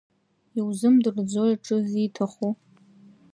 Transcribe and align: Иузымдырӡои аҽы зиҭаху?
Иузымдырӡои 0.57 1.51
аҽы 1.55 1.77
зиҭаху? 1.89 2.51